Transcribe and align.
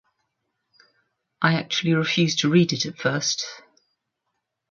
I 1.43 1.53
actually 1.57 1.93
refused 1.93 2.39
to 2.39 2.49
read 2.49 2.73
it 2.73 2.87
at 2.87 2.97
first. 2.97 3.45